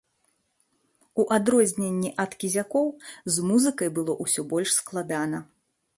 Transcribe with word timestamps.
У 1.23 1.25
адрозненні 1.37 2.11
ад 2.25 2.31
кізякоў, 2.43 2.87
з 3.35 3.45
музыкай 3.53 3.89
было 3.99 4.19
ўсё 4.27 4.41
больш 4.55 4.71
складана. 4.79 5.37